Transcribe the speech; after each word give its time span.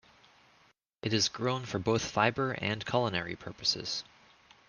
It 1.03 1.13
is 1.13 1.29
grown 1.29 1.67
for 1.67 1.77
both 1.77 2.09
fiber 2.09 2.53
and 2.53 2.83
culinary 2.83 3.35
purposes. 3.35 4.03